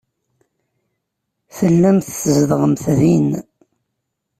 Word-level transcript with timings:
Tellamt 1.55 2.05
tzedɣemt 2.13 2.83
din. 2.99 3.29